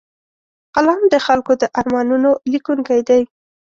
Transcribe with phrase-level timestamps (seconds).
[0.75, 3.21] قلم د خلکو د ارمانونو لیکونکی دی